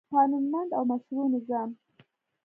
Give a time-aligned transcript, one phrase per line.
[0.13, 1.69] قانونمند او مشروع نظام